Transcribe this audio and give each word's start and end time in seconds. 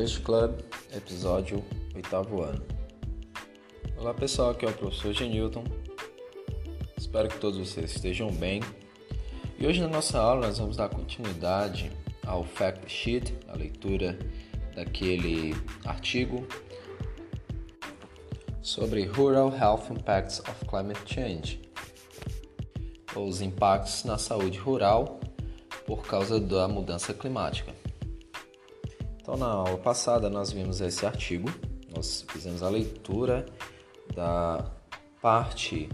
English 0.00 0.20
Club, 0.20 0.58
episódio 0.96 1.62
oitavo 1.94 2.40
ano. 2.40 2.64
Olá 3.98 4.14
pessoal, 4.14 4.52
aqui 4.52 4.64
é 4.64 4.70
o 4.70 4.72
professor 4.72 5.12
Genilton. 5.12 5.62
Espero 6.96 7.28
que 7.28 7.36
todos 7.36 7.58
vocês 7.58 7.94
estejam 7.94 8.32
bem. 8.32 8.62
E 9.58 9.66
hoje 9.66 9.82
na 9.82 9.88
nossa 9.88 10.18
aula 10.18 10.46
nós 10.46 10.56
vamos 10.56 10.78
dar 10.78 10.88
continuidade 10.88 11.92
ao 12.26 12.44
fact 12.44 12.90
sheet, 12.90 13.34
a 13.46 13.54
leitura 13.54 14.18
daquele 14.74 15.54
artigo 15.84 16.48
sobre 18.62 19.04
Rural 19.04 19.54
Health 19.54 19.90
Impacts 19.90 20.40
of 20.40 20.64
Climate 20.64 21.02
Change, 21.04 21.60
os 23.14 23.42
impactos 23.42 24.04
na 24.04 24.16
saúde 24.16 24.56
rural 24.56 25.20
por 25.86 26.06
causa 26.06 26.40
da 26.40 26.66
mudança 26.66 27.12
climática. 27.12 27.79
Então, 29.32 29.38
na 29.38 29.54
aula 29.54 29.78
passada, 29.78 30.28
nós 30.28 30.50
vimos 30.50 30.80
esse 30.80 31.06
artigo, 31.06 31.48
nós 31.94 32.24
fizemos 32.30 32.64
a 32.64 32.68
leitura 32.68 33.46
da 34.12 34.72
parte 35.22 35.88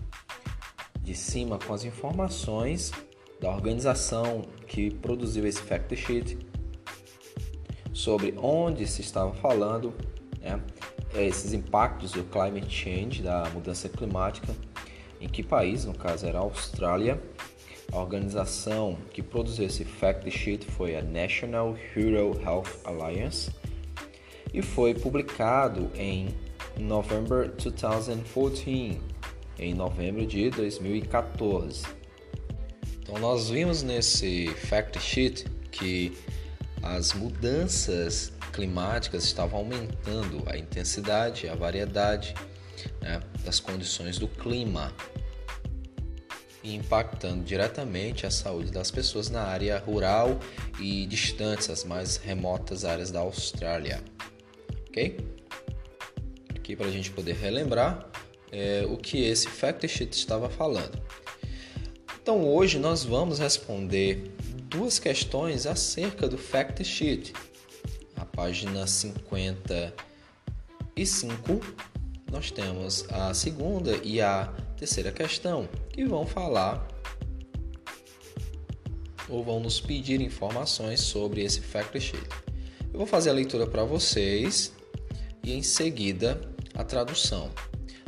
de 1.03 1.15
cima 1.15 1.59
com 1.59 1.75
as 1.75 1.85
informações 1.85 2.93
da 3.39 3.51
organização 3.51 4.41
que 4.67 4.91
produziu 4.91 5.47
esse 5.47 5.61
fact 5.61 5.95
sheet 5.95 6.39
sobre 7.93 8.35
onde 8.39 8.87
se 8.87 9.03
estava 9.03 9.35
falando, 9.35 9.93
né, 10.41 10.59
esses 11.15 11.53
impactos 11.53 12.13
do 12.13 12.25
climate 12.25 12.71
change, 12.71 13.21
da 13.23 13.51
mudança 13.51 13.87
climática, 13.87 14.57
em 15.21 15.29
que 15.29 15.43
país, 15.43 15.85
no 15.85 15.93
caso 15.93 16.25
era 16.25 16.39
a 16.39 16.41
Austrália, 16.41 17.23
a 17.93 17.99
organização 17.99 18.99
que 19.13 19.23
produziu 19.23 19.67
esse 19.67 19.85
fact 19.85 20.31
sheet 20.31 20.67
foi 20.67 20.97
a 20.97 21.03
National 21.03 21.77
Rural 21.95 22.41
Health 22.41 22.81
Alliance 22.85 23.51
e 24.53 24.63
foi 24.63 24.95
publicado 24.95 25.91
em 25.95 26.29
November 26.79 27.49
2014, 27.49 29.01
em 29.59 29.75
novembro 29.75 30.27
de 30.27 30.51
2014. 30.51 31.85
Então 33.01 33.19
nós 33.19 33.49
vimos 33.49 33.83
nesse 33.83 34.49
fact 34.49 34.99
sheet 35.01 35.45
que 35.71 36.17
as 36.83 37.13
mudanças 37.13 38.33
climáticas 38.53 39.25
estavam 39.25 39.61
aumentando 39.61 40.43
a 40.47 40.57
intensidade, 40.57 41.49
a 41.49 41.55
variedade 41.55 42.35
né, 43.01 43.21
das 43.45 43.61
condições 43.61 44.19
do 44.19 44.29
clima 44.29 44.93
e 46.67 46.75
impactando 46.75 47.43
diretamente 47.45 48.27
a 48.27 48.31
saúde 48.31 48.73
das 48.73 48.91
pessoas 48.91 49.31
na 49.31 49.43
área 49.43 49.79
rural 49.79 50.41
e 50.81 51.07
distantes, 51.07 51.71
as 51.71 51.85
mais 51.85 52.17
remotas 52.17 52.85
áreas 52.85 53.13
da 53.13 53.21
Austrália. 53.21 54.03
Ok? 54.89 55.17
Aqui 56.57 56.75
para 56.75 56.87
a 56.87 56.91
gente 56.91 57.13
poder 57.13 57.37
relembrar 57.37 58.11
é, 58.51 58.85
o 58.89 58.97
que 58.97 59.23
esse 59.23 59.47
fact 59.47 59.87
sheet 59.87 60.19
estava 60.19 60.51
falando. 60.51 61.01
Então 62.21 62.45
hoje 62.45 62.81
nós 62.81 63.05
vamos 63.05 63.39
responder 63.39 64.35
duas 64.69 64.99
questões 64.99 65.67
acerca 65.67 66.29
do 66.29 66.37
fact 66.37 66.83
sheet. 66.83 67.33
A 68.17 68.25
página 68.25 68.89
55 68.89 71.61
nós 72.33 72.51
temos 72.51 73.07
a 73.09 73.33
segunda 73.33 74.01
e 74.03 74.21
a 74.21 74.53
terceira 74.77 75.11
questão, 75.11 75.69
que 75.91 76.05
vão 76.05 76.27
falar 76.27 76.87
ou 79.29 79.43
vão 79.43 79.59
nos 79.59 79.81
pedir 79.81 80.21
informações 80.21 81.01
sobre 81.01 81.43
esse 81.43 81.61
fact 81.61 81.99
sheet. 81.99 82.29
Eu 82.93 82.99
vou 82.99 83.07
fazer 83.07 83.31
a 83.31 83.33
leitura 83.33 83.67
para 83.67 83.85
vocês 83.85 84.73
e 85.43 85.53
em 85.53 85.63
seguida 85.63 86.41
a 86.75 86.85
tradução. 86.85 87.51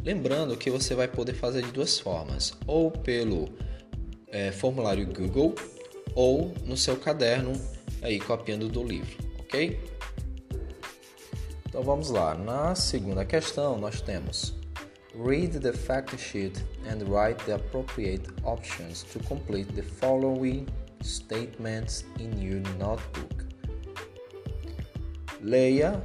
Lembrando 0.05 0.57
que 0.57 0.71
você 0.71 0.95
vai 0.95 1.09
poder 1.09 1.35
fazer 1.35 1.63
de 1.63 1.73
duas 1.73 1.99
formas, 1.99 2.57
ou 2.67 2.91
pelo 2.91 3.49
é, 4.29 4.53
formulário 4.53 5.07
Google 5.07 5.55
ou 6.15 6.55
no 6.65 6.77
seu 6.77 6.97
caderno 6.97 7.53
aí 8.01 8.19
copiando 8.19 8.69
do 8.69 8.83
livro, 8.83 9.17
ok? 9.39 9.79
Então 11.69 11.83
vamos 11.83 12.11
lá. 12.11 12.35
Na 12.35 12.75
segunda 12.75 13.25
questão 13.25 13.79
nós 13.79 14.01
temos 14.01 14.58
Read 15.19 15.55
the 15.55 15.73
fact 15.73 16.17
sheet 16.17 16.63
and 16.87 17.03
write 17.09 17.45
the 17.45 17.57
appropriate 17.57 18.29
options 18.45 19.03
to 19.13 19.19
complete 19.25 19.75
the 19.75 19.83
following 19.83 20.69
statements 21.03 22.05
in 22.21 22.41
your 22.41 22.61
notebook. 22.79 23.45
Leia 25.43 26.01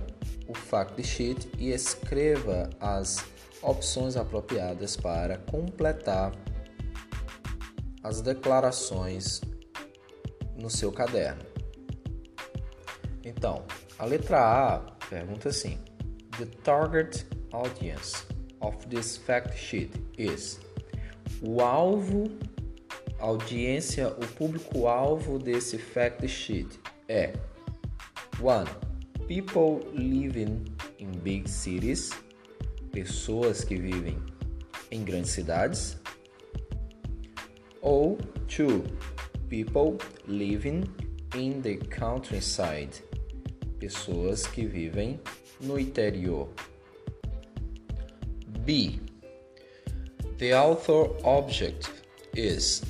o 0.47 0.56
fact 0.56 1.00
sheet 1.03 1.47
e 1.59 1.69
escreva 1.69 2.72
as 2.79 3.23
opções 3.62 4.18
apropriadas 4.18 4.97
para 4.97 5.38
completar 5.38 6.31
as 8.02 8.19
declarações 8.19 9.41
no 10.57 10.72
seu 10.72 10.91
caderno. 10.91 11.46
Então, 13.23 13.63
a 14.00 14.06
letra 14.06 14.40
A 14.40 14.79
pergunta 15.07 15.50
assim: 15.50 15.78
The 16.40 16.47
target 16.63 17.28
audience 17.52 18.32
of 18.63 18.90
this 18.90 19.18
fact 19.18 19.56
sheet 19.56 19.91
is. 20.18 20.59
O 21.41 21.62
alvo, 21.62 22.31
audiência, 23.19 24.07
o 24.07 24.28
público-alvo 24.35 25.38
desse 25.38 25.78
fact 25.78 26.28
sheet 26.28 26.79
é 27.07 27.34
1. 28.40 28.66
People 29.28 29.85
living 29.94 30.66
in 31.00 31.12
big 31.19 31.50
cities. 31.50 32.12
Pessoas 32.91 33.63
que 33.63 33.75
vivem 33.75 34.18
em 34.90 35.03
grandes 35.03 35.31
cidades. 35.31 35.97
Ou 37.81 38.18
2. 38.47 38.84
People 39.50 39.97
living 40.28 40.84
in 41.35 41.62
the 41.62 41.78
countryside. 41.78 43.03
Pessoas 43.79 44.47
que 44.47 44.66
vivem 44.66 45.19
no 45.59 45.78
interior. 45.78 46.50
B. 48.66 49.01
The 50.38 50.53
author 50.53 51.09
object 51.24 51.90
is 52.35 52.81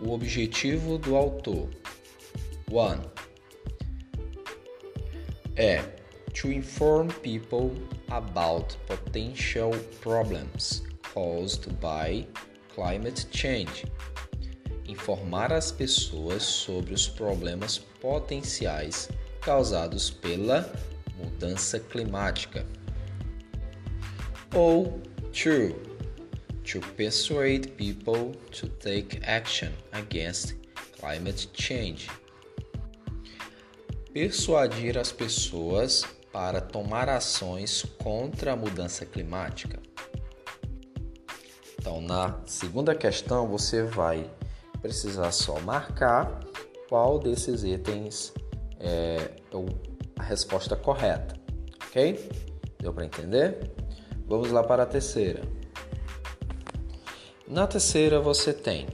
o 0.00 0.12
objetivo 0.12 0.98
do 0.98 1.16
autor. 1.16 1.68
1. 2.70 3.00
É 5.56 5.82
to 6.34 6.52
inform 6.52 7.08
people 7.22 7.72
about 8.10 8.76
potential 8.86 9.72
problems 10.00 10.82
caused 11.12 11.68
by 11.80 12.24
climate 12.74 13.26
change. 13.32 13.84
Informar 14.86 15.52
as 15.52 15.72
pessoas 15.72 16.44
sobre 16.44 16.94
os 16.94 17.08
problemas 17.08 17.78
potenciais 18.00 19.08
causados 19.40 20.10
pela 20.10 20.72
mudança 21.16 21.78
climática 21.78 22.64
ou 24.54 25.00
true 25.32 25.74
to 26.64 26.80
persuade 26.96 27.68
people 27.76 28.32
to 28.52 28.68
take 28.68 29.20
action 29.24 29.72
against 29.92 30.54
climate 30.98 31.48
change. 31.54 32.08
Persuadir 34.12 34.98
as 34.98 35.12
pessoas 35.12 36.04
para 36.32 36.60
tomar 36.60 37.08
ações 37.08 37.84
contra 38.02 38.52
a 38.52 38.56
mudança 38.56 39.04
climática. 39.04 39.78
Então, 41.78 42.00
na 42.00 42.40
segunda 42.44 42.94
questão, 42.94 43.48
você 43.48 43.82
vai 43.82 44.30
precisar 44.82 45.32
só 45.32 45.58
marcar 45.60 46.40
qual 46.88 47.18
desses 47.18 47.62
itens 47.64 48.32
é 48.78 49.30
a 50.18 50.22
resposta 50.22 50.76
correta, 50.76 51.34
ok? 51.86 52.28
Deu 52.78 52.92
para 52.92 53.04
entender? 53.04 53.70
Vamos 54.30 54.52
lá 54.52 54.62
para 54.62 54.84
a 54.84 54.86
terceira. 54.86 55.42
Na 57.48 57.66
terceira 57.66 58.20
você 58.20 58.52
tem 58.52 58.86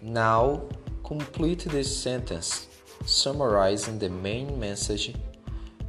Now 0.00 0.70
complete 1.02 1.68
this 1.68 1.88
sentence 1.88 2.66
summarizing 3.04 3.98
the 3.98 4.08
main 4.08 4.56
message 4.56 5.14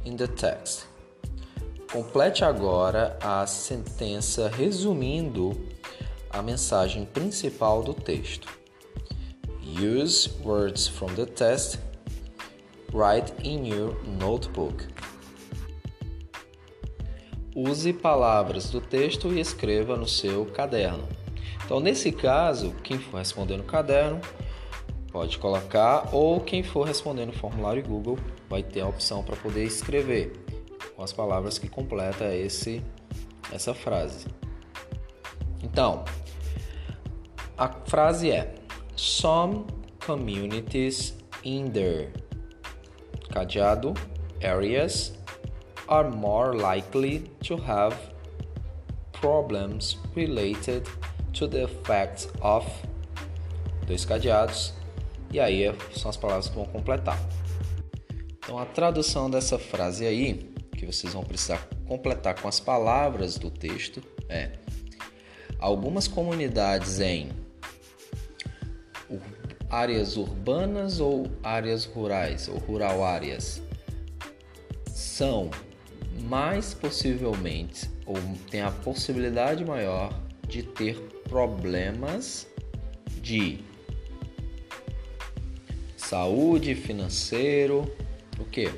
in 0.04 0.14
the 0.14 0.26
text. 0.26 0.86
Complete 1.90 2.44
agora 2.44 3.18
a 3.22 3.46
sentença 3.46 4.50
resumindo 4.50 5.58
a 6.28 6.42
mensagem 6.42 7.06
principal 7.06 7.82
do 7.82 7.94
texto. 7.94 8.46
Use 9.62 10.28
words 10.44 10.86
from 10.86 11.14
the 11.14 11.24
text. 11.24 11.78
Write 12.92 13.32
in 13.42 13.64
your 13.64 13.96
notebook. 14.18 14.99
Use 17.54 17.92
palavras 17.92 18.70
do 18.70 18.80
texto 18.80 19.32
e 19.32 19.40
escreva 19.40 19.96
no 19.96 20.06
seu 20.06 20.46
caderno. 20.46 21.08
Então, 21.64 21.80
nesse 21.80 22.12
caso, 22.12 22.72
quem 22.82 22.98
for 22.98 23.18
responder 23.18 23.56
no 23.56 23.64
caderno 23.64 24.20
pode 25.10 25.38
colocar 25.38 26.08
ou 26.12 26.40
quem 26.40 26.62
for 26.62 26.86
respondendo 26.86 27.30
o 27.30 27.36
formulário 27.36 27.82
Google 27.82 28.18
vai 28.48 28.62
ter 28.62 28.80
a 28.80 28.88
opção 28.88 29.22
para 29.22 29.36
poder 29.36 29.64
escrever 29.64 30.32
com 30.94 31.02
as 31.02 31.12
palavras 31.12 31.58
que 31.58 31.68
completa 31.68 32.34
esse 32.34 32.82
essa 33.52 33.74
frase. 33.74 34.26
Então, 35.62 36.04
a 37.58 37.68
frase 37.68 38.30
é 38.30 38.54
Some 38.96 39.64
communities 40.04 41.14
in 41.44 41.70
their 41.70 42.12
cadeado 43.32 43.94
areas 44.42 45.12
are 45.90 46.08
more 46.08 46.56
likely 46.56 47.20
to 47.42 47.56
have 47.56 47.96
problems 49.12 49.98
related 50.14 50.88
to 51.34 51.46
the 51.48 51.64
effects 51.64 52.28
of 52.40 52.64
dois 53.86 54.04
cadeados 54.04 54.72
e 55.32 55.38
aí 55.38 55.64
são 55.94 56.08
as 56.08 56.16
palavras 56.16 56.48
que 56.48 56.54
vão 56.54 56.64
completar. 56.66 57.18
Então 58.38 58.58
a 58.58 58.64
tradução 58.64 59.30
dessa 59.30 59.58
frase 59.58 60.06
aí, 60.06 60.52
que 60.76 60.86
vocês 60.86 61.12
vão 61.12 61.22
precisar 61.22 61.68
completar 61.86 62.40
com 62.40 62.48
as 62.48 62.58
palavras 62.58 63.36
do 63.36 63.50
texto, 63.50 64.02
é: 64.28 64.52
algumas 65.58 66.08
comunidades 66.08 67.00
em 67.00 67.30
áreas 69.68 70.16
urbanas 70.16 71.00
ou 71.00 71.30
áreas 71.42 71.84
rurais 71.84 72.48
ou 72.48 72.58
rural 72.58 73.04
áreas 73.04 73.62
são 74.88 75.50
mais 76.30 76.72
possivelmente 76.72 77.90
ou 78.06 78.14
tem 78.48 78.60
a 78.60 78.70
possibilidade 78.70 79.64
maior 79.64 80.16
de 80.46 80.62
ter 80.62 80.94
problemas 81.28 82.46
de 83.20 83.58
saúde, 85.96 86.76
financeiro, 86.76 87.92
o 88.38 88.44
que? 88.44 88.70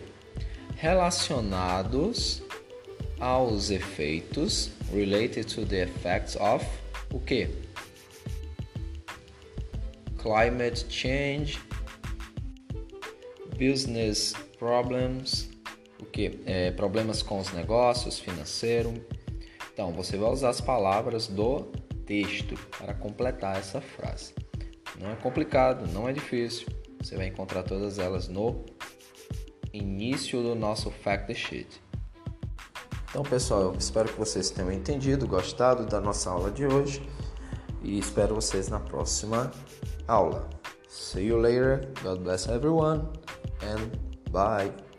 Relacionados 0.77 2.43
aos 3.21 3.71
efeitos 3.71 4.71
related 4.91 5.45
to 5.45 5.67
the 5.67 5.83
effects 5.83 6.37
of 6.37 6.67
o 7.13 7.21
que? 7.21 7.51
Climate 10.17 10.87
change, 10.89 11.61
business 13.59 14.33
problems, 14.59 15.52
o 16.03 16.07
que? 16.07 16.41
É, 16.45 16.71
problemas 16.73 17.23
com 17.23 17.39
os 17.39 17.53
negócios, 17.53 18.19
financeiro. 18.19 18.93
Então 19.73 19.93
você 19.93 20.17
vai 20.17 20.31
usar 20.31 20.51
as 20.51 20.61
palavras 20.61 21.29
do 21.29 21.73
texto 22.05 22.55
para 22.79 22.93
completar 22.95 23.57
essa 23.57 23.81
frase. 23.81 24.35
Não 25.01 25.11
é 25.11 25.17
complicado, 25.17 25.91
não 25.93 26.09
é 26.09 26.13
difícil. 26.13 26.67
Você 27.01 27.17
vai 27.17 27.27
encontrar 27.27 27.63
todas 27.63 27.99
elas 27.99 28.29
no 28.29 28.65
início 29.73 30.43
do 30.43 30.55
nosso 30.55 30.91
fact 30.91 31.35
sheet. 31.35 31.81
Então, 33.09 33.23
pessoal, 33.23 33.63
eu 33.63 33.75
espero 33.79 34.09
que 34.09 34.19
vocês 34.19 34.51
tenham 34.51 34.73
entendido, 34.73 35.27
gostado 35.27 35.85
da 35.85 36.01
nossa 36.01 36.31
aula 36.31 36.51
de 36.51 36.67
hoje 36.67 37.03
e 37.83 37.99
espero 37.99 38.35
vocês 38.35 38.69
na 38.69 38.81
próxima 38.81 39.51
aula. 40.07 40.49
See 40.89 41.27
you 41.27 41.37
later. 41.37 41.89
God 42.03 42.21
bless 42.23 42.49
everyone 42.49 43.09
and 43.63 43.91
bye. 44.31 44.92